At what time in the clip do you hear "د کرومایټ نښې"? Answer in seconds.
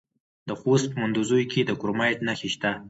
1.65-2.49